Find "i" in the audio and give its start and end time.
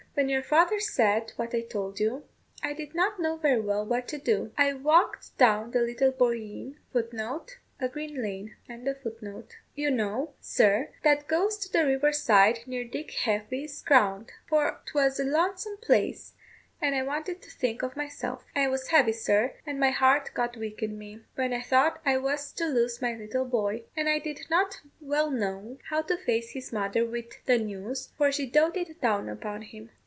1.55-1.61, 2.61-2.73, 4.57-4.73, 16.93-17.03, 18.53-18.67, 21.53-21.61, 22.05-22.17, 24.09-24.19